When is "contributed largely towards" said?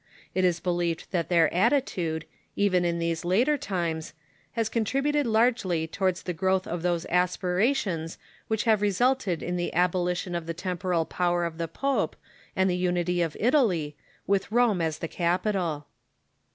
4.67-6.23